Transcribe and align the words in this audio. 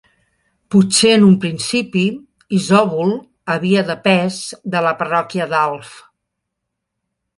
Potser 0.75 1.11
en 1.17 1.25
un 1.25 1.35
principi 1.43 2.05
Isòvol 2.59 3.13
havia 3.57 3.83
depès 3.91 4.41
de 4.77 4.83
la 4.87 4.95
parròquia 5.03 5.49
d'Alf. 5.53 5.97